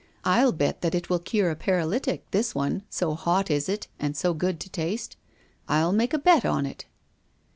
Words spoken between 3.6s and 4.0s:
it